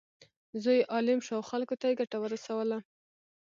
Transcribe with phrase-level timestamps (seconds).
[0.63, 2.77] زوی یې عالم شو او خلکو ته یې ګټه ورسوله.